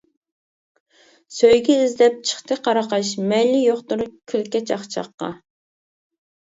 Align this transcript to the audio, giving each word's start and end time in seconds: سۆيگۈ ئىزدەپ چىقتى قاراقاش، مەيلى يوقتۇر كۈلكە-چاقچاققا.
سۆيگۈ 1.39 1.75
ئىزدەپ 1.83 2.17
چىقتى 2.31 2.59
قاراقاش، 2.69 3.13
مەيلى 3.33 3.63
يوقتۇر 3.69 4.05
كۈلكە-چاقچاققا. 4.35 5.35